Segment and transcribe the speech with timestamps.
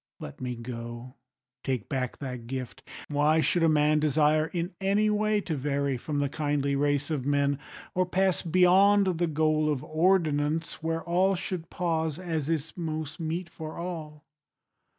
[0.19, 1.13] Let me go:
[1.63, 6.17] take back thy gift: Why should a man desire in any way To vary from
[6.17, 7.59] the kindly race of men,
[7.93, 13.47] Or pass beyond the goal of ordinance Where all should pause, as is most meet
[13.47, 14.25] for all?